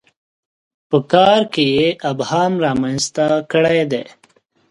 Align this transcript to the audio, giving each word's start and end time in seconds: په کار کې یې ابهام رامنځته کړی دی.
په 0.89 0.97
کار 1.11 1.41
کې 1.53 1.63
یې 1.75 1.87
ابهام 2.11 2.53
رامنځته 2.65 3.25
کړی 3.51 3.81
دی. 3.91 4.03